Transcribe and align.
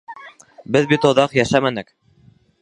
Беҙ 0.75 0.87
бит 0.93 1.05
оҙаҡ 1.09 1.37
йәшәмәнек. 1.41 1.93